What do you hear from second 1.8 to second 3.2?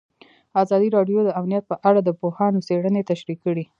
اړه د پوهانو څېړنې